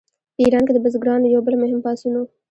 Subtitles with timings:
[0.35, 2.23] په ایران کې د بزګرانو یو بل مهم پاڅون و.